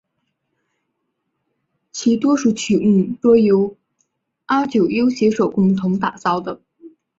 [1.91, 3.77] 其多数曲目多由
[4.47, 6.41] 阿久悠携手共同打造。